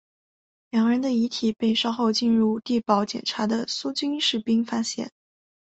[0.71, 5.11] 两人的遗体被稍后进入地堡检查的苏军士兵发现。